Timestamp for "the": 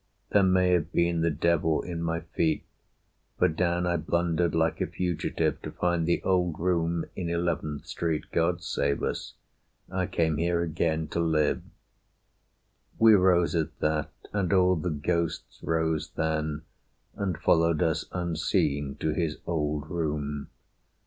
1.21-1.29, 6.07-6.23, 14.75-14.89